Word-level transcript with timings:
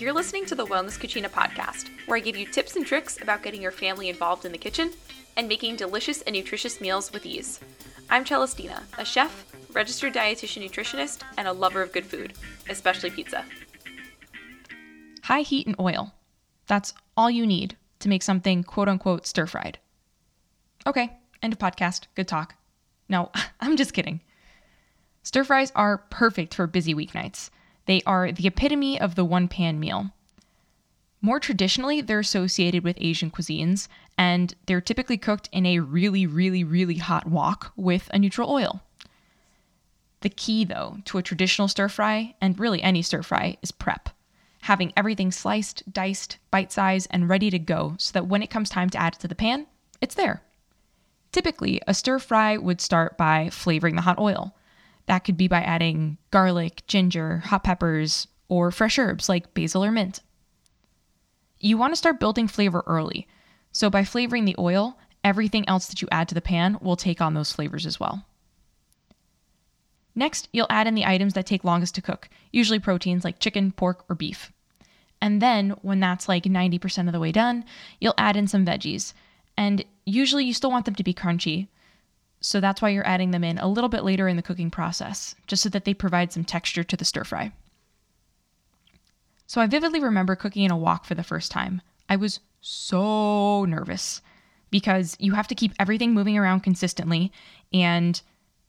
You're 0.00 0.12
listening 0.12 0.46
to 0.46 0.54
the 0.54 0.64
Wellness 0.64 0.96
Cucina 0.96 1.28
podcast, 1.28 1.88
where 2.06 2.16
I 2.16 2.20
give 2.20 2.36
you 2.36 2.46
tips 2.46 2.76
and 2.76 2.86
tricks 2.86 3.20
about 3.20 3.42
getting 3.42 3.60
your 3.60 3.72
family 3.72 4.08
involved 4.08 4.44
in 4.44 4.52
the 4.52 4.58
kitchen 4.58 4.92
and 5.36 5.48
making 5.48 5.74
delicious 5.74 6.22
and 6.22 6.36
nutritious 6.36 6.80
meals 6.80 7.12
with 7.12 7.26
ease. 7.26 7.58
I'm 8.08 8.24
Celestina, 8.24 8.84
a 8.96 9.04
chef, 9.04 9.52
registered 9.72 10.14
dietitian 10.14 10.64
nutritionist, 10.64 11.22
and 11.36 11.48
a 11.48 11.52
lover 11.52 11.82
of 11.82 11.92
good 11.92 12.06
food, 12.06 12.34
especially 12.68 13.10
pizza. 13.10 13.44
High 15.24 15.40
heat 15.40 15.66
and 15.66 15.74
oil. 15.80 16.14
That's 16.68 16.94
all 17.16 17.28
you 17.28 17.44
need 17.44 17.76
to 17.98 18.08
make 18.08 18.22
something 18.22 18.62
quote 18.62 18.88
unquote 18.88 19.26
stir 19.26 19.46
fried. 19.46 19.80
Okay, 20.86 21.18
end 21.42 21.52
of 21.52 21.58
podcast. 21.58 22.06
Good 22.14 22.28
talk. 22.28 22.54
No, 23.08 23.32
I'm 23.60 23.76
just 23.76 23.94
kidding. 23.94 24.20
Stir 25.24 25.42
fries 25.42 25.72
are 25.74 25.98
perfect 25.98 26.54
for 26.54 26.68
busy 26.68 26.94
weeknights. 26.94 27.50
They 27.88 28.02
are 28.04 28.30
the 28.30 28.46
epitome 28.46 29.00
of 29.00 29.14
the 29.14 29.24
one 29.24 29.48
pan 29.48 29.80
meal. 29.80 30.10
More 31.22 31.40
traditionally, 31.40 32.02
they're 32.02 32.18
associated 32.18 32.84
with 32.84 32.98
Asian 33.00 33.30
cuisines, 33.30 33.88
and 34.18 34.54
they're 34.66 34.82
typically 34.82 35.16
cooked 35.16 35.48
in 35.52 35.64
a 35.64 35.78
really, 35.78 36.26
really, 36.26 36.62
really 36.62 36.98
hot 36.98 37.26
wok 37.26 37.72
with 37.76 38.10
a 38.12 38.18
neutral 38.18 38.50
oil. 38.50 38.82
The 40.20 40.28
key, 40.28 40.66
though, 40.66 40.98
to 41.06 41.16
a 41.16 41.22
traditional 41.22 41.66
stir 41.66 41.88
fry, 41.88 42.34
and 42.42 42.60
really 42.60 42.82
any 42.82 43.00
stir 43.00 43.22
fry, 43.22 43.56
is 43.62 43.72
prep. 43.72 44.10
Having 44.62 44.92
everything 44.94 45.32
sliced, 45.32 45.90
diced, 45.90 46.36
bite 46.50 46.70
sized, 46.70 47.06
and 47.10 47.26
ready 47.26 47.48
to 47.48 47.58
go 47.58 47.94
so 47.98 48.12
that 48.12 48.26
when 48.26 48.42
it 48.42 48.50
comes 48.50 48.68
time 48.68 48.90
to 48.90 48.98
add 48.98 49.14
it 49.14 49.20
to 49.20 49.28
the 49.28 49.34
pan, 49.34 49.66
it's 50.02 50.14
there. 50.14 50.42
Typically, 51.32 51.80
a 51.86 51.94
stir 51.94 52.18
fry 52.18 52.58
would 52.58 52.82
start 52.82 53.16
by 53.16 53.48
flavoring 53.48 53.96
the 53.96 54.02
hot 54.02 54.18
oil. 54.18 54.54
That 55.08 55.24
could 55.24 55.38
be 55.38 55.48
by 55.48 55.62
adding 55.62 56.18
garlic, 56.30 56.86
ginger, 56.86 57.38
hot 57.38 57.64
peppers, 57.64 58.28
or 58.48 58.70
fresh 58.70 58.98
herbs 58.98 59.28
like 59.28 59.54
basil 59.54 59.82
or 59.82 59.90
mint. 59.90 60.20
You 61.58 61.78
want 61.78 61.92
to 61.92 61.96
start 61.96 62.20
building 62.20 62.46
flavor 62.46 62.84
early, 62.86 63.26
so 63.72 63.88
by 63.88 64.04
flavoring 64.04 64.44
the 64.44 64.54
oil, 64.58 64.98
everything 65.24 65.66
else 65.66 65.86
that 65.86 66.02
you 66.02 66.08
add 66.12 66.28
to 66.28 66.34
the 66.34 66.42
pan 66.42 66.76
will 66.82 66.94
take 66.94 67.22
on 67.22 67.32
those 67.32 67.52
flavors 67.52 67.86
as 67.86 67.98
well. 67.98 68.26
Next, 70.14 70.48
you'll 70.52 70.66
add 70.68 70.86
in 70.86 70.94
the 70.94 71.06
items 71.06 71.32
that 71.32 71.46
take 71.46 71.64
longest 71.64 71.94
to 71.94 72.02
cook, 72.02 72.28
usually 72.52 72.78
proteins 72.78 73.24
like 73.24 73.38
chicken, 73.38 73.72
pork, 73.72 74.04
or 74.10 74.14
beef. 74.14 74.52
And 75.22 75.40
then, 75.40 75.70
when 75.82 76.00
that's 76.00 76.28
like 76.28 76.44
90% 76.44 77.06
of 77.06 77.12
the 77.12 77.20
way 77.20 77.32
done, 77.32 77.64
you'll 77.98 78.14
add 78.18 78.36
in 78.36 78.46
some 78.46 78.66
veggies. 78.66 79.14
And 79.56 79.84
usually 80.04 80.44
you 80.44 80.52
still 80.52 80.70
want 80.70 80.84
them 80.84 80.94
to 80.96 81.04
be 81.04 81.14
crunchy, 81.14 81.68
so 82.40 82.60
that's 82.60 82.80
why 82.80 82.90
you're 82.90 83.06
adding 83.06 83.30
them 83.30 83.44
in 83.44 83.58
a 83.58 83.68
little 83.68 83.88
bit 83.88 84.04
later 84.04 84.28
in 84.28 84.36
the 84.36 84.42
cooking 84.42 84.70
process, 84.70 85.34
just 85.46 85.62
so 85.62 85.68
that 85.70 85.84
they 85.84 85.94
provide 85.94 86.32
some 86.32 86.44
texture 86.44 86.84
to 86.84 86.96
the 86.96 87.04
stir 87.04 87.24
fry. 87.24 87.52
So 89.46 89.60
I 89.60 89.66
vividly 89.66 90.00
remember 90.00 90.36
cooking 90.36 90.64
in 90.64 90.70
a 90.70 90.76
wok 90.76 91.04
for 91.04 91.14
the 91.14 91.24
first 91.24 91.50
time. 91.50 91.80
I 92.08 92.16
was 92.16 92.40
so 92.60 93.64
nervous 93.64 94.20
because 94.70 95.16
you 95.18 95.32
have 95.32 95.48
to 95.48 95.54
keep 95.54 95.72
everything 95.78 96.12
moving 96.12 96.36
around 96.36 96.60
consistently 96.60 97.32
and 97.72 98.20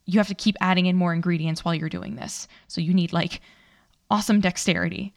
you 0.06 0.18
have 0.18 0.28
to 0.28 0.34
keep 0.34 0.56
adding 0.60 0.86
in 0.86 0.96
more 0.96 1.12
ingredients 1.12 1.64
while 1.64 1.74
you're 1.74 1.88
doing 1.88 2.16
this. 2.16 2.48
So 2.66 2.80
you 2.80 2.94
need 2.94 3.12
like 3.12 3.40
awesome 4.10 4.40
dexterity. 4.40 5.14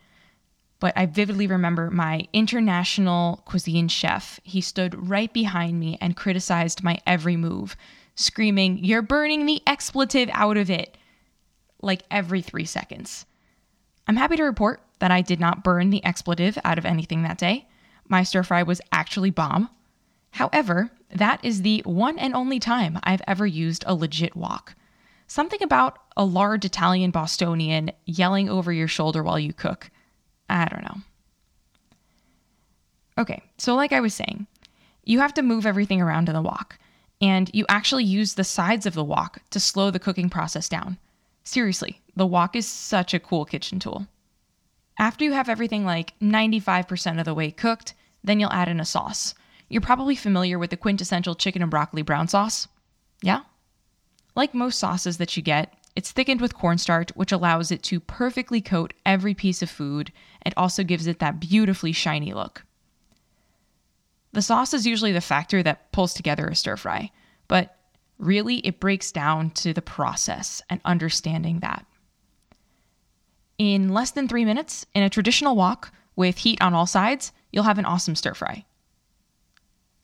But 0.79 0.93
I 0.97 1.05
vividly 1.05 1.47
remember 1.47 1.89
my 1.89 2.27
international 2.33 3.41
cuisine 3.45 3.87
chef. 3.87 4.39
He 4.43 4.59
stood 4.59 5.09
right 5.09 5.33
behind 5.33 5.79
me 5.79 5.97
and 6.01 6.17
criticized 6.17 6.83
my 6.83 6.99
every 7.07 7.37
move 7.37 7.77
screaming, 8.15 8.83
You're 8.83 9.01
burning 9.01 9.45
the 9.45 9.61
expletive 9.67 10.29
out 10.33 10.57
of 10.57 10.69
it, 10.69 10.97
like 11.81 12.03
every 12.11 12.41
three 12.41 12.65
seconds. 12.65 13.25
I'm 14.07 14.15
happy 14.15 14.35
to 14.37 14.43
report 14.43 14.81
that 14.99 15.11
I 15.11 15.21
did 15.21 15.39
not 15.39 15.63
burn 15.63 15.89
the 15.89 16.03
expletive 16.05 16.57
out 16.63 16.77
of 16.77 16.85
anything 16.85 17.23
that 17.23 17.37
day. 17.37 17.67
My 18.07 18.23
stir 18.23 18.43
fry 18.43 18.63
was 18.63 18.81
actually 18.91 19.29
bomb. 19.29 19.69
However, 20.31 20.91
that 21.13 21.43
is 21.43 21.61
the 21.61 21.81
one 21.85 22.17
and 22.17 22.33
only 22.33 22.59
time 22.59 22.99
I've 23.03 23.21
ever 23.27 23.45
used 23.45 23.83
a 23.85 23.95
legit 23.95 24.35
wok. 24.35 24.75
Something 25.27 25.63
about 25.63 25.99
a 26.17 26.25
large 26.25 26.65
Italian 26.65 27.11
Bostonian 27.11 27.91
yelling 28.05 28.49
over 28.49 28.71
your 28.71 28.87
shoulder 28.87 29.23
while 29.23 29.39
you 29.39 29.53
cook. 29.53 29.89
I 30.49 30.65
don't 30.65 30.83
know. 30.83 30.97
Okay, 33.17 33.41
so 33.57 33.75
like 33.75 33.93
I 33.93 33.99
was 33.99 34.13
saying, 34.13 34.47
you 35.03 35.19
have 35.19 35.33
to 35.35 35.41
move 35.41 35.65
everything 35.65 36.01
around 36.01 36.29
in 36.29 36.35
the 36.35 36.41
wok 36.41 36.77
and 37.23 37.49
you 37.53 37.65
actually 37.69 38.03
use 38.03 38.33
the 38.33 38.43
sides 38.43 38.85
of 38.85 38.95
the 38.95 39.03
wok 39.03 39.39
to 39.49 39.57
slow 39.57 39.89
the 39.89 39.97
cooking 39.97 40.29
process 40.29 40.67
down. 40.67 40.97
Seriously, 41.45 42.01
the 42.17 42.27
wok 42.27 42.53
is 42.53 42.67
such 42.67 43.13
a 43.13 43.19
cool 43.19 43.45
kitchen 43.45 43.79
tool. 43.79 44.07
After 44.99 45.23
you 45.23 45.31
have 45.31 45.47
everything 45.47 45.85
like 45.85 46.19
95% 46.19 47.19
of 47.19 47.25
the 47.25 47.33
way 47.33 47.49
cooked, 47.49 47.93
then 48.25 48.41
you'll 48.41 48.51
add 48.51 48.67
in 48.67 48.81
a 48.81 48.85
sauce. 48.85 49.35
You're 49.69 49.79
probably 49.79 50.17
familiar 50.17 50.59
with 50.59 50.69
the 50.69 50.75
quintessential 50.75 51.33
chicken 51.33 51.61
and 51.61 51.71
broccoli 51.71 52.01
brown 52.01 52.27
sauce. 52.27 52.67
Yeah? 53.21 53.43
Like 54.35 54.53
most 54.53 54.77
sauces 54.77 55.15
that 55.15 55.37
you 55.37 55.43
get, 55.43 55.73
it's 55.95 56.11
thickened 56.11 56.41
with 56.41 56.53
cornstarch, 56.53 57.11
which 57.15 57.31
allows 57.31 57.71
it 57.71 57.83
to 57.83 58.01
perfectly 58.01 58.59
coat 58.59 58.93
every 59.05 59.33
piece 59.33 59.61
of 59.61 59.69
food 59.69 60.11
and 60.41 60.53
also 60.57 60.83
gives 60.83 61.07
it 61.07 61.19
that 61.19 61.39
beautifully 61.39 61.93
shiny 61.93 62.33
look. 62.33 62.65
The 64.33 64.41
sauce 64.41 64.73
is 64.73 64.87
usually 64.87 65.11
the 65.11 65.21
factor 65.21 65.61
that 65.63 65.91
pulls 65.91 66.13
together 66.13 66.47
a 66.47 66.55
stir 66.55 66.75
fry, 66.75 67.11
but 67.47 67.77
really 68.17 68.57
it 68.57 68.79
breaks 68.79 69.11
down 69.11 69.51
to 69.51 69.73
the 69.73 69.81
process 69.81 70.61
and 70.69 70.81
understanding 70.83 71.59
that. 71.59 71.85
In 73.59 73.89
less 73.89 74.11
than 74.11 74.27
three 74.27 74.43
minutes, 74.43 74.85
in 74.95 75.03
a 75.03 75.09
traditional 75.09 75.55
wok 75.55 75.91
with 76.15 76.39
heat 76.39 76.61
on 76.61 76.73
all 76.73 76.87
sides, 76.87 77.31
you'll 77.51 77.63
have 77.63 77.77
an 77.77 77.85
awesome 77.85 78.15
stir 78.15 78.33
fry. 78.33 78.65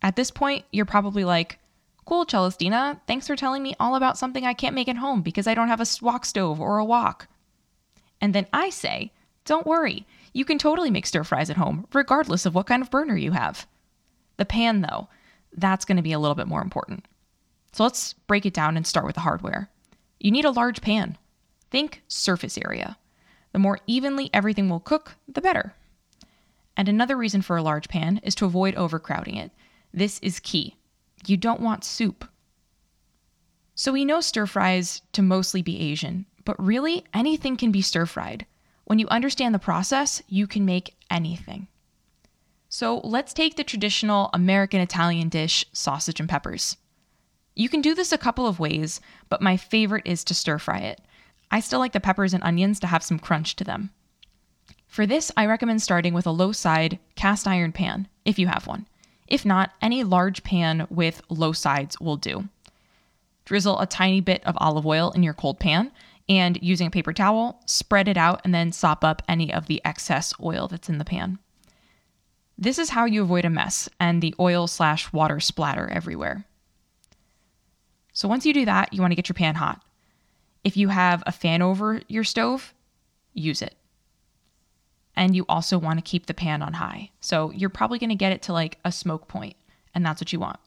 At 0.01 0.15
this 0.15 0.31
point, 0.31 0.63
you're 0.71 0.85
probably 0.85 1.25
like, 1.25 1.59
Cool, 2.05 2.25
Celestina, 2.25 2.99
thanks 3.07 3.27
for 3.27 3.35
telling 3.35 3.61
me 3.61 3.75
all 3.79 3.95
about 3.95 4.17
something 4.17 4.43
I 4.45 4.53
can't 4.53 4.73
make 4.73 4.87
at 4.87 4.97
home 4.97 5.21
because 5.21 5.45
I 5.45 5.53
don't 5.53 5.67
have 5.67 5.81
a 5.81 5.85
wok 6.01 6.25
stove 6.25 6.59
or 6.59 6.77
a 6.77 6.85
wok. 6.85 7.27
And 8.21 8.33
then 8.33 8.47
I 8.53 8.69
say, 8.69 9.11
Don't 9.45 9.67
worry, 9.67 10.05
you 10.33 10.45
can 10.45 10.57
totally 10.57 10.91
make 10.91 11.05
stir 11.05 11.23
fries 11.23 11.49
at 11.49 11.57
home, 11.57 11.87
regardless 11.93 12.45
of 12.45 12.53
what 12.53 12.67
kind 12.67 12.81
of 12.81 12.91
burner 12.91 13.17
you 13.17 13.31
have. 13.31 13.67
The 14.39 14.45
pan, 14.45 14.79
though, 14.81 15.09
that's 15.51 15.83
going 15.83 15.97
to 15.97 16.01
be 16.01 16.13
a 16.13 16.19
little 16.19 16.33
bit 16.33 16.47
more 16.47 16.61
important. 16.61 17.05
So 17.73 17.83
let's 17.83 18.13
break 18.13 18.45
it 18.45 18.53
down 18.53 18.77
and 18.77 18.87
start 18.87 19.05
with 19.05 19.15
the 19.15 19.21
hardware. 19.21 19.69
You 20.17 20.31
need 20.31 20.45
a 20.45 20.51
large 20.51 20.81
pan. 20.81 21.17
Think 21.69 22.03
surface 22.07 22.57
area. 22.57 22.97
The 23.51 23.59
more 23.59 23.79
evenly 23.85 24.29
everything 24.33 24.69
will 24.69 24.79
cook, 24.79 25.17
the 25.27 25.41
better. 25.41 25.73
And 26.77 26.87
another 26.87 27.17
reason 27.17 27.41
for 27.41 27.57
a 27.57 27.61
large 27.61 27.89
pan 27.89 28.21
is 28.23 28.33
to 28.35 28.45
avoid 28.45 28.75
overcrowding 28.75 29.35
it. 29.35 29.51
This 29.93 30.19
is 30.19 30.39
key. 30.39 30.77
You 31.25 31.35
don't 31.35 31.59
want 31.59 31.83
soup. 31.83 32.25
So 33.75 33.91
we 33.91 34.05
know 34.05 34.21
stir 34.21 34.45
fries 34.45 35.01
to 35.11 35.21
mostly 35.21 35.61
be 35.61 35.81
Asian, 35.81 36.25
but 36.45 36.63
really 36.63 37.03
anything 37.13 37.57
can 37.57 37.73
be 37.73 37.81
stir 37.81 38.05
fried. 38.05 38.45
When 38.85 38.99
you 38.99 39.07
understand 39.09 39.53
the 39.53 39.59
process, 39.59 40.23
you 40.29 40.47
can 40.47 40.63
make 40.63 40.95
anything. 41.11 41.67
So 42.69 42.99
let's 43.03 43.33
take 43.33 43.55
the 43.55 43.63
traditional 43.63 44.29
American 44.31 44.79
Italian 44.79 45.27
dish, 45.27 45.65
sausage 45.73 46.19
and 46.19 46.29
peppers. 46.29 46.77
You 47.55 47.67
can 47.67 47.81
do 47.81 47.95
this 47.95 48.11
a 48.11 48.17
couple 48.17 48.45
of 48.45 48.59
ways, 48.59 49.01
but 49.27 49.41
my 49.41 49.57
favorite 49.57 50.05
is 50.05 50.23
to 50.25 50.35
stir 50.35 50.59
fry 50.59 50.77
it. 50.77 51.01
I 51.49 51.61
still 51.61 51.79
like 51.79 51.93
the 51.93 51.99
peppers 51.99 52.31
and 52.31 52.43
onions 52.43 52.79
to 52.81 52.87
have 52.87 53.03
some 53.03 53.17
crunch 53.17 53.55
to 53.55 53.63
them. 53.63 53.89
For 54.85 55.07
this, 55.07 55.31
I 55.35 55.47
recommend 55.47 55.81
starting 55.81 56.13
with 56.13 56.27
a 56.27 56.31
low 56.31 56.51
side 56.51 56.99
cast 57.15 57.47
iron 57.47 57.71
pan, 57.71 58.07
if 58.23 58.37
you 58.37 58.47
have 58.47 58.67
one. 58.67 58.87
If 59.27 59.45
not, 59.45 59.71
any 59.81 60.03
large 60.03 60.43
pan 60.43 60.85
with 60.91 61.23
low 61.27 61.53
sides 61.53 61.99
will 61.99 62.17
do. 62.17 62.49
Drizzle 63.45 63.79
a 63.79 63.87
tiny 63.87 64.21
bit 64.21 64.43
of 64.45 64.55
olive 64.59 64.85
oil 64.85 65.11
in 65.11 65.23
your 65.23 65.33
cold 65.33 65.59
pan, 65.59 65.91
and 66.27 66.61
using 66.61 66.87
a 66.87 66.91
paper 66.91 67.13
towel, 67.13 67.61
spread 67.65 68.07
it 68.07 68.17
out 68.17 68.41
and 68.43 68.53
then 68.53 68.71
sop 68.71 69.03
up 69.03 69.23
any 69.27 69.51
of 69.51 69.65
the 69.65 69.81
excess 69.83 70.35
oil 70.39 70.67
that's 70.67 70.87
in 70.89 70.99
the 70.99 71.05
pan. 71.05 71.39
This 72.61 72.77
is 72.77 72.89
how 72.89 73.05
you 73.05 73.21
avoid 73.21 73.45
a 73.45 73.49
mess 73.49 73.87
and 74.01 74.21
the 74.21 74.35
oil 74.37 74.67
slash 74.67 75.13
water 75.13 75.39
splatter 75.39 75.87
everywhere. 75.87 76.43
So 78.11 78.27
once 78.27 78.45
you 78.45 78.53
do 78.53 78.65
that, 78.65 78.91
you 78.91 78.99
want 78.99 79.11
to 79.11 79.15
get 79.15 79.29
your 79.29 79.33
pan 79.35 79.55
hot. 79.55 79.81
If 80.65 80.75
you 80.75 80.89
have 80.89 81.23
a 81.25 81.31
fan 81.31 81.61
over 81.61 82.01
your 82.09 82.25
stove, 82.25 82.73
use 83.33 83.61
it. 83.61 83.75
And 85.15 85.37
you 85.37 85.45
also 85.47 85.77
want 85.77 85.99
to 85.99 86.03
keep 86.03 86.25
the 86.25 86.33
pan 86.33 86.61
on 86.61 86.73
high. 86.73 87.11
So 87.21 87.49
you're 87.51 87.69
probably 87.69 87.97
going 87.97 88.09
to 88.09 88.15
get 88.15 88.33
it 88.33 88.41
to 88.43 88.53
like 88.53 88.77
a 88.83 88.91
smoke 88.91 89.29
point, 89.29 89.55
and 89.95 90.05
that's 90.05 90.19
what 90.19 90.33
you 90.33 90.41
want. 90.41 90.59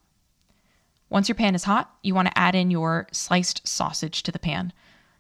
Once 1.11 1.29
your 1.29 1.37
pan 1.37 1.55
is 1.55 1.65
hot, 1.65 1.95
you 2.03 2.15
want 2.15 2.29
to 2.29 2.39
add 2.39 2.55
in 2.55 2.71
your 2.71 3.07
sliced 3.13 3.69
sausage 3.69 4.23
to 4.23 4.33
the 4.33 4.39
pan. 4.39 4.73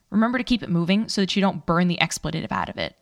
Remember 0.08 0.38
to 0.38 0.44
keep 0.44 0.62
it 0.62 0.70
moving 0.70 1.10
so 1.10 1.20
that 1.20 1.36
you 1.36 1.42
don't 1.42 1.66
burn 1.66 1.88
the 1.88 2.00
expletive 2.00 2.50
out 2.50 2.70
of 2.70 2.78
it 2.78 2.96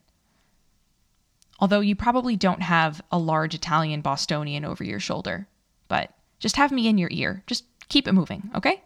although 1.61 1.81
you 1.81 1.95
probably 1.95 2.37
don't 2.37 2.63
have 2.63 3.03
a 3.13 3.19
large 3.19 3.55
Italian 3.55 4.01
Bostonian 4.01 4.65
over 4.65 4.83
your 4.83 5.01
shoulder. 5.01 5.47
But 5.89 6.13
just 6.39 6.57
have 6.57 6.73
me 6.73 6.89
in 6.89 6.99
your 6.99 7.11
ear. 7.13 7.43
Just 7.47 7.65
keep 7.89 8.09
it 8.09 8.13
moving, 8.13 8.51
okay? 8.55 8.83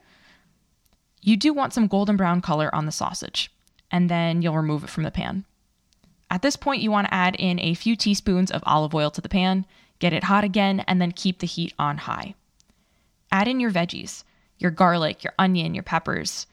You 1.22 1.36
do 1.36 1.54
want 1.54 1.72
some 1.72 1.86
golden 1.86 2.16
brown 2.16 2.40
color 2.40 2.74
on 2.74 2.84
the 2.84 2.92
sausage, 2.92 3.50
and 3.90 4.10
then 4.10 4.42
you'll 4.42 4.56
remove 4.56 4.84
it 4.84 4.90
from 4.90 5.04
the 5.04 5.10
pan. 5.10 5.44
At 6.30 6.42
this 6.42 6.56
point, 6.56 6.82
you 6.82 6.90
want 6.90 7.06
to 7.06 7.14
add 7.14 7.36
in 7.36 7.60
a 7.60 7.74
few 7.74 7.96
teaspoons 7.96 8.50
of 8.50 8.62
olive 8.66 8.94
oil 8.94 9.10
to 9.12 9.20
the 9.20 9.28
pan, 9.28 9.66
get 10.00 10.12
it 10.12 10.24
hot 10.24 10.42
again, 10.42 10.80
and 10.80 11.00
then 11.00 11.12
keep 11.12 11.38
the 11.38 11.46
heat 11.46 11.72
on 11.78 11.98
high. 11.98 12.34
Add 13.30 13.46
in 13.46 13.60
your 13.60 13.70
veggies, 13.70 14.24
your 14.58 14.70
garlic, 14.70 15.22
your 15.22 15.34
onion, 15.38 15.74
your 15.74 15.82
peppers. 15.82 16.46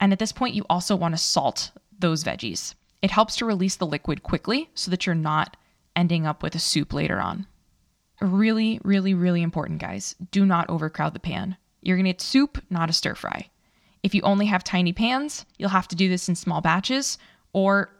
And 0.00 0.12
at 0.12 0.18
this 0.18 0.32
point, 0.32 0.54
you 0.54 0.66
also 0.68 0.96
want 0.96 1.14
to 1.14 1.18
salt 1.18 1.70
those 1.98 2.24
veggies. 2.24 2.74
It 3.04 3.10
helps 3.10 3.36
to 3.36 3.44
release 3.44 3.76
the 3.76 3.86
liquid 3.86 4.22
quickly 4.22 4.70
so 4.72 4.90
that 4.90 5.04
you're 5.04 5.14
not 5.14 5.58
ending 5.94 6.26
up 6.26 6.42
with 6.42 6.54
a 6.54 6.58
soup 6.58 6.94
later 6.94 7.20
on. 7.20 7.46
Really, 8.18 8.80
really, 8.82 9.12
really 9.12 9.42
important, 9.42 9.78
guys. 9.78 10.16
Do 10.30 10.46
not 10.46 10.70
overcrowd 10.70 11.12
the 11.12 11.20
pan. 11.20 11.58
You're 11.82 11.98
to 11.98 12.02
get 12.02 12.22
soup, 12.22 12.64
not 12.70 12.88
a 12.88 12.94
stir 12.94 13.14
fry. 13.14 13.50
If 14.02 14.14
you 14.14 14.22
only 14.22 14.46
have 14.46 14.64
tiny 14.64 14.94
pans, 14.94 15.44
you'll 15.58 15.68
have 15.68 15.86
to 15.88 15.96
do 15.96 16.08
this 16.08 16.30
in 16.30 16.34
small 16.34 16.62
batches 16.62 17.18
or 17.52 17.90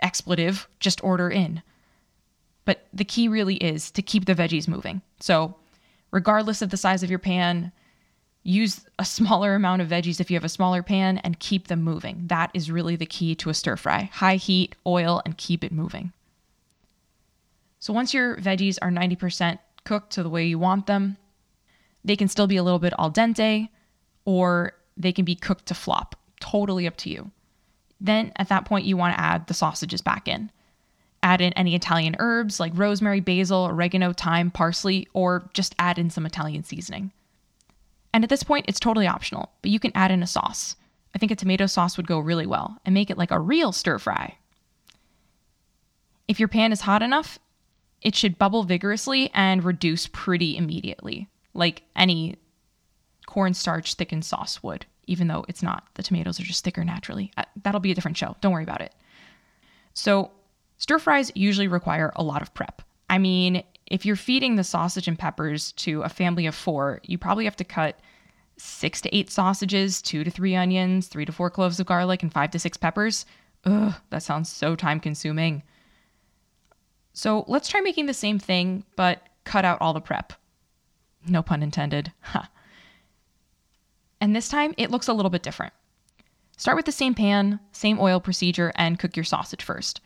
expletive, 0.00 0.68
just 0.78 1.02
order 1.02 1.28
in. 1.28 1.60
But 2.64 2.86
the 2.92 3.04
key 3.04 3.26
really 3.26 3.56
is 3.56 3.90
to 3.90 4.02
keep 4.02 4.24
the 4.24 4.36
veggies 4.36 4.68
moving. 4.68 5.02
So, 5.18 5.56
regardless 6.12 6.62
of 6.62 6.70
the 6.70 6.76
size 6.76 7.02
of 7.02 7.10
your 7.10 7.18
pan, 7.18 7.72
use 8.44 8.86
a 8.98 9.04
smaller 9.04 9.54
amount 9.54 9.82
of 9.82 9.88
veggies 9.88 10.20
if 10.20 10.30
you 10.30 10.36
have 10.36 10.44
a 10.44 10.48
smaller 10.48 10.82
pan 10.82 11.18
and 11.18 11.40
keep 11.40 11.66
them 11.66 11.82
moving. 11.82 12.24
That 12.26 12.50
is 12.54 12.70
really 12.70 12.94
the 12.94 13.06
key 13.06 13.34
to 13.36 13.50
a 13.50 13.54
stir 13.54 13.76
fry. 13.76 14.10
High 14.12 14.36
heat, 14.36 14.76
oil, 14.86 15.20
and 15.24 15.36
keep 15.36 15.64
it 15.64 15.72
moving. 15.72 16.12
So, 17.80 17.92
once 17.92 18.14
your 18.14 18.36
veggies 18.36 18.78
are 18.80 18.90
90% 18.90 19.58
cooked 19.84 20.12
to 20.12 20.22
the 20.22 20.30
way 20.30 20.46
you 20.46 20.58
want 20.58 20.86
them, 20.86 21.16
they 22.04 22.16
can 22.16 22.28
still 22.28 22.46
be 22.46 22.56
a 22.56 22.62
little 22.62 22.78
bit 22.78 22.94
al 22.98 23.10
dente 23.10 23.68
or 24.24 24.72
they 24.96 25.12
can 25.12 25.24
be 25.24 25.34
cooked 25.34 25.66
to 25.66 25.74
flop. 25.74 26.16
Totally 26.40 26.86
up 26.86 26.96
to 26.98 27.10
you. 27.10 27.30
Then 28.00 28.32
at 28.36 28.48
that 28.48 28.66
point, 28.66 28.86
you 28.86 28.96
want 28.96 29.14
to 29.14 29.20
add 29.20 29.46
the 29.46 29.54
sausages 29.54 30.02
back 30.02 30.28
in. 30.28 30.50
Add 31.22 31.40
in 31.40 31.54
any 31.54 31.74
Italian 31.74 32.16
herbs 32.18 32.60
like 32.60 32.72
rosemary, 32.74 33.20
basil, 33.20 33.66
oregano, 33.66 34.12
thyme, 34.12 34.50
parsley, 34.50 35.08
or 35.14 35.48
just 35.54 35.74
add 35.78 35.98
in 35.98 36.10
some 36.10 36.26
Italian 36.26 36.64
seasoning. 36.64 37.12
And 38.14 38.24
at 38.24 38.30
this 38.30 38.42
point, 38.42 38.64
it's 38.66 38.80
totally 38.80 39.06
optional, 39.06 39.52
but 39.60 39.70
you 39.70 39.78
can 39.78 39.92
add 39.94 40.10
in 40.10 40.22
a 40.22 40.26
sauce. 40.26 40.76
I 41.14 41.18
think 41.18 41.30
a 41.30 41.36
tomato 41.36 41.66
sauce 41.66 41.98
would 41.98 42.06
go 42.06 42.18
really 42.18 42.46
well 42.46 42.78
and 42.86 42.94
make 42.94 43.10
it 43.10 43.18
like 43.18 43.30
a 43.30 43.38
real 43.38 43.72
stir 43.72 43.98
fry. 43.98 44.38
If 46.26 46.40
your 46.40 46.48
pan 46.48 46.72
is 46.72 46.80
hot 46.80 47.02
enough, 47.02 47.38
it 48.00 48.14
should 48.14 48.38
bubble 48.38 48.62
vigorously 48.62 49.30
and 49.34 49.62
reduce 49.62 50.06
pretty 50.06 50.56
immediately, 50.56 51.28
like 51.52 51.82
any 51.94 52.36
cornstarch 53.26 53.94
thickened 53.94 54.24
sauce 54.24 54.62
would 54.62 54.86
even 55.06 55.28
though 55.28 55.44
it's 55.48 55.62
not. 55.62 55.86
The 55.94 56.02
tomatoes 56.02 56.40
are 56.40 56.44
just 56.44 56.64
thicker 56.64 56.84
naturally. 56.84 57.30
Uh, 57.36 57.44
that'll 57.62 57.80
be 57.80 57.92
a 57.92 57.94
different 57.94 58.16
show. 58.16 58.36
Don't 58.40 58.52
worry 58.52 58.62
about 58.62 58.80
it. 58.80 58.94
So, 59.92 60.30
stir 60.78 60.98
fries 60.98 61.30
usually 61.34 61.68
require 61.68 62.12
a 62.16 62.22
lot 62.22 62.42
of 62.42 62.54
prep. 62.54 62.82
I 63.08 63.18
mean, 63.18 63.62
if 63.86 64.06
you're 64.06 64.16
feeding 64.16 64.56
the 64.56 64.64
sausage 64.64 65.08
and 65.08 65.18
peppers 65.18 65.72
to 65.72 66.02
a 66.02 66.08
family 66.08 66.46
of 66.46 66.54
four, 66.54 67.00
you 67.02 67.18
probably 67.18 67.44
have 67.44 67.56
to 67.56 67.64
cut 67.64 67.98
six 68.56 69.00
to 69.02 69.14
eight 69.14 69.30
sausages, 69.30 70.00
two 70.00 70.24
to 70.24 70.30
three 70.30 70.54
onions, 70.54 71.08
three 71.08 71.24
to 71.24 71.32
four 71.32 71.50
cloves 71.50 71.80
of 71.80 71.86
garlic, 71.86 72.22
and 72.22 72.32
five 72.32 72.50
to 72.52 72.58
six 72.58 72.76
peppers. 72.76 73.26
Ugh, 73.64 73.94
that 74.10 74.22
sounds 74.22 74.50
so 74.50 74.76
time 74.76 75.00
consuming. 75.00 75.62
So 77.12 77.44
let's 77.46 77.68
try 77.68 77.80
making 77.80 78.06
the 78.06 78.14
same 78.14 78.38
thing, 78.38 78.84
but 78.96 79.22
cut 79.44 79.64
out 79.64 79.80
all 79.80 79.92
the 79.92 80.00
prep. 80.00 80.32
No 81.26 81.42
pun 81.42 81.62
intended. 81.62 82.12
Ha. 82.22 82.48
And 84.20 84.34
this 84.34 84.48
time 84.48 84.72
it 84.78 84.90
looks 84.90 85.08
a 85.08 85.12
little 85.12 85.28
bit 85.28 85.42
different. 85.42 85.74
Start 86.56 86.76
with 86.76 86.86
the 86.86 86.92
same 86.92 87.14
pan, 87.14 87.60
same 87.72 88.00
oil 88.00 88.20
procedure, 88.20 88.72
and 88.74 88.98
cook 88.98 89.16
your 89.16 89.24
sausage 89.24 89.62
first. 89.62 90.00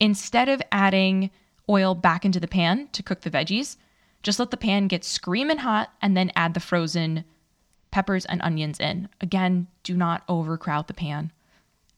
Instead 0.00 0.48
of 0.48 0.60
adding 0.72 1.30
oil 1.68 1.94
back 1.94 2.24
into 2.24 2.40
the 2.40 2.48
pan 2.48 2.88
to 2.92 3.02
cook 3.02 3.22
the 3.22 3.30
veggies, 3.30 3.76
just 4.22 4.38
let 4.38 4.50
the 4.50 4.56
pan 4.56 4.88
get 4.88 5.04
screaming 5.04 5.58
hot 5.58 5.92
and 6.02 6.16
then 6.16 6.32
add 6.34 6.54
the 6.54 6.60
frozen 6.60 7.24
peppers 7.90 8.24
and 8.26 8.42
onions 8.42 8.80
in. 8.80 9.08
Again, 9.20 9.68
do 9.82 9.96
not 9.96 10.22
overcrowd 10.28 10.86
the 10.86 10.94
pan. 10.94 11.32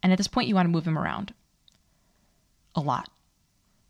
And 0.02 0.12
at 0.12 0.19
this 0.19 0.28
point, 0.28 0.49
you 0.49 0.55
want 0.55 0.67
to 0.67 0.70
move 0.70 0.84
them 0.84 0.99
around 0.99 1.34
a 2.75 2.81
lot. 2.81 3.11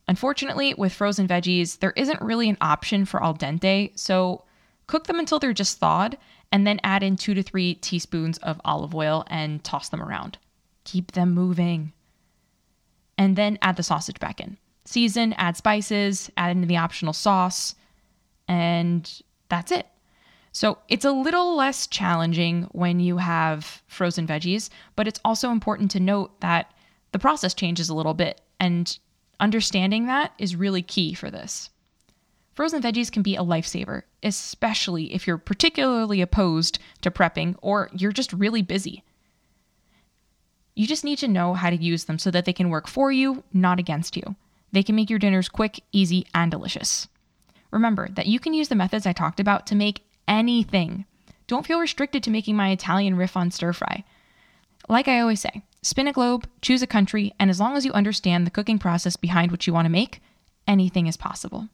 Unfortunately, 0.09 0.75
with 0.75 0.93
frozen 0.93 1.29
veggies, 1.29 1.79
there 1.79 1.93
isn't 1.95 2.21
really 2.21 2.49
an 2.49 2.57
option 2.61 3.05
for 3.05 3.23
al 3.23 3.35
dente, 3.35 3.97
so 3.97 4.45
cook 4.87 5.07
them 5.07 5.21
until 5.21 5.39
they're 5.39 5.53
just 5.53 5.79
thawed 5.79 6.19
and 6.51 6.67
then 6.67 6.81
add 6.83 7.03
in 7.03 7.17
two 7.17 7.35
to 7.35 7.43
three 7.43 7.75
teaspoons 7.75 8.39
of 8.39 8.61
olive 8.65 8.95
oil 8.95 9.25
and 9.29 9.63
toss 9.63 9.89
them 9.89 10.03
around. 10.03 10.39
Keep 10.85 11.13
them 11.13 11.33
moving. 11.33 11.93
And 13.17 13.37
then 13.37 13.59
add 13.63 13.77
the 13.77 13.83
sausage 13.83 14.19
back 14.19 14.41
in. 14.41 14.57
Season, 14.91 15.33
add 15.35 15.57
spices, 15.57 16.33
add 16.37 16.51
in 16.51 16.67
the 16.67 16.77
optional 16.77 17.13
sauce, 17.13 17.77
and 18.49 19.23
that's 19.49 19.71
it. 19.71 19.87
So 20.51 20.79
it's 20.89 21.05
a 21.05 21.13
little 21.13 21.55
less 21.55 21.87
challenging 21.87 22.65
when 22.73 22.99
you 22.99 23.19
have 23.19 23.85
frozen 23.87 24.27
veggies, 24.27 24.69
but 24.97 25.07
it's 25.07 25.21
also 25.25 25.53
important 25.53 25.93
to 25.93 26.01
note 26.01 26.41
that 26.41 26.75
the 27.13 27.21
process 27.21 27.55
changes 27.55 27.89
a 27.89 27.95
little 27.95 28.15
bit, 28.15 28.41
and 28.59 28.99
understanding 29.39 30.07
that 30.07 30.33
is 30.39 30.57
really 30.57 30.83
key 30.83 31.15
for 31.15 31.31
this. 31.31 31.71
Frozen 32.55 32.83
veggies 32.83 33.13
can 33.13 33.23
be 33.23 33.37
a 33.37 33.45
lifesaver, 33.45 34.03
especially 34.25 35.15
if 35.15 35.25
you're 35.25 35.39
particularly 35.39 36.21
opposed 36.21 36.81
to 37.03 37.13
prepping 37.13 37.55
or 37.63 37.91
you're 37.93 38.11
just 38.11 38.33
really 38.33 38.61
busy. 38.61 39.05
You 40.75 40.89
just 40.89 41.05
need 41.05 41.19
to 41.19 41.29
know 41.29 41.55
how 41.55 41.71
to 41.71 41.77
use 41.77 42.07
them 42.07 42.19
so 42.19 42.33
that 42.33 42.45
they 42.45 42.53
can 42.53 42.71
work 42.71 42.89
for 42.89 43.13
you, 43.13 43.45
not 43.53 43.79
against 43.79 44.17
you. 44.17 44.35
They 44.73 44.83
can 44.83 44.95
make 44.95 45.11
your 45.11 45.19
dinners 45.19 45.49
quick, 45.49 45.83
easy, 45.93 46.27
and 46.35 46.51
delicious. 46.51 47.09
Remember 47.71 48.09
that 48.11 48.27
you 48.27 48.41
can 48.41 48.55
use 48.55 48.69
the 48.69 48.75
methods 48.75 49.07
I 49.07 49.13
talked 49.13 49.41
about 49.41 49.67
to 49.69 49.75
make 49.75 50.05
anything. 50.27 51.05
Don't 51.47 51.67
feel 51.67 51.81
restricted 51.81 52.23
to 52.25 52.31
making 52.31 52.57
my 52.57 52.71
Italian 52.71 53.17
riff 53.17 53.37
on 53.37 53.51
stir 53.51 53.73
fry. 53.73 54.05
Like 54.89 55.09
I 55.09 55.21
always 55.21 55.41
say, 55.41 55.63
spin 55.83 56.09
a 56.09 56.13
globe, 56.13 56.49
choose 56.63 56.83
a 56.83 56.87
country, 56.87 57.33
and 57.39 57.51
as 57.51 57.61
long 57.61 57.77
as 57.77 57.85
you 57.85 57.93
understand 57.93 58.47
the 58.47 58.51
cooking 58.51 58.79
process 58.79 59.17
behind 59.17 59.51
what 59.51 59.67
you 59.67 59.73
want 59.73 59.87
to 59.87 59.91
make, 59.91 60.21
anything 60.67 61.07
is 61.07 61.17
possible. 61.17 61.69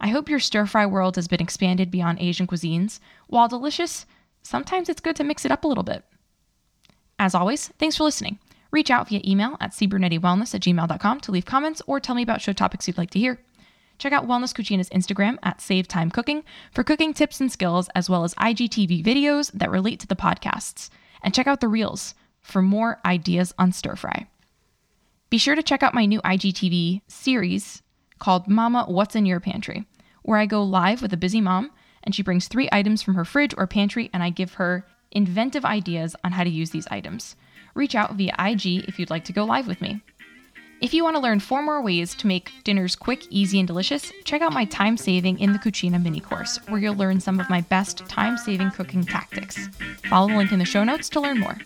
I 0.00 0.08
hope 0.08 0.28
your 0.28 0.40
stir 0.40 0.66
fry 0.66 0.84
world 0.86 1.14
has 1.16 1.28
been 1.28 1.40
expanded 1.40 1.90
beyond 1.90 2.18
Asian 2.20 2.48
cuisines. 2.48 2.98
While 3.28 3.46
delicious, 3.48 4.04
sometimes 4.42 4.88
it's 4.88 5.00
good 5.00 5.14
to 5.16 5.24
mix 5.24 5.44
it 5.44 5.52
up 5.52 5.62
a 5.62 5.68
little 5.68 5.84
bit. 5.84 6.04
As 7.20 7.36
always, 7.36 7.68
thanks 7.78 7.96
for 7.96 8.02
listening. 8.02 8.38
Reach 8.72 8.90
out 8.90 9.08
via 9.08 9.20
email 9.24 9.56
at 9.60 9.70
cbrunettiwellness 9.70 10.54
at 10.54 10.62
gmail.com 10.62 11.20
to 11.20 11.30
leave 11.30 11.44
comments 11.44 11.82
or 11.86 12.00
tell 12.00 12.14
me 12.14 12.22
about 12.22 12.40
show 12.40 12.52
topics 12.52 12.88
you'd 12.88 12.98
like 12.98 13.10
to 13.10 13.18
hear. 13.18 13.38
Check 13.98 14.12
out 14.12 14.26
Wellness 14.26 14.52
Cucina's 14.54 14.88
Instagram 14.88 15.38
at 15.42 15.60
Save 15.60 15.86
Time 15.86 16.10
Cooking 16.10 16.42
for 16.72 16.82
cooking 16.82 17.14
tips 17.14 17.40
and 17.40 17.52
skills, 17.52 17.88
as 17.94 18.10
well 18.10 18.24
as 18.24 18.34
IGTV 18.34 19.04
videos 19.04 19.52
that 19.52 19.70
relate 19.70 20.00
to 20.00 20.06
the 20.06 20.16
podcasts. 20.16 20.88
And 21.22 21.32
check 21.32 21.46
out 21.46 21.60
the 21.60 21.68
Reels 21.68 22.14
for 22.40 22.62
more 22.62 22.98
ideas 23.04 23.54
on 23.58 23.70
stir 23.70 23.94
fry. 23.94 24.26
Be 25.30 25.38
sure 25.38 25.54
to 25.54 25.62
check 25.62 25.82
out 25.84 25.94
my 25.94 26.06
new 26.06 26.20
IGTV 26.22 27.02
series 27.06 27.82
called 28.18 28.48
Mama 28.48 28.86
What's 28.88 29.14
in 29.14 29.26
Your 29.26 29.38
Pantry 29.38 29.86
where 30.22 30.38
I 30.38 30.46
go 30.46 30.62
live 30.62 31.02
with 31.02 31.12
a 31.12 31.18
busy 31.18 31.40
mom 31.40 31.70
and 32.02 32.14
she 32.14 32.22
brings 32.22 32.48
three 32.48 32.68
items 32.72 33.02
from 33.02 33.14
her 33.14 33.24
fridge 33.24 33.54
or 33.56 33.66
pantry 33.66 34.10
and 34.12 34.22
I 34.22 34.30
give 34.30 34.54
her 34.54 34.86
inventive 35.12 35.64
ideas 35.64 36.16
on 36.24 36.32
how 36.32 36.44
to 36.44 36.50
use 36.50 36.70
these 36.70 36.86
items. 36.90 37.36
Reach 37.74 37.94
out 37.94 38.14
via 38.14 38.34
IG 38.38 38.88
if 38.88 38.98
you'd 38.98 39.10
like 39.10 39.24
to 39.24 39.32
go 39.32 39.44
live 39.44 39.66
with 39.66 39.80
me. 39.80 40.02
If 40.80 40.92
you 40.92 41.04
want 41.04 41.14
to 41.14 41.22
learn 41.22 41.38
four 41.38 41.62
more 41.62 41.80
ways 41.80 42.12
to 42.16 42.26
make 42.26 42.50
dinners 42.64 42.96
quick, 42.96 43.24
easy, 43.30 43.60
and 43.60 43.68
delicious, 43.68 44.10
check 44.24 44.42
out 44.42 44.52
my 44.52 44.64
time 44.64 44.96
saving 44.96 45.38
in 45.38 45.52
the 45.52 45.58
Cucina 45.60 46.02
mini 46.02 46.18
course, 46.18 46.56
where 46.66 46.80
you'll 46.80 46.96
learn 46.96 47.20
some 47.20 47.38
of 47.38 47.48
my 47.48 47.60
best 47.60 47.98
time 48.08 48.36
saving 48.36 48.72
cooking 48.72 49.04
tactics. 49.04 49.68
Follow 50.10 50.28
the 50.28 50.36
link 50.36 50.50
in 50.50 50.58
the 50.58 50.64
show 50.64 50.82
notes 50.82 51.08
to 51.10 51.20
learn 51.20 51.38
more. 51.38 51.56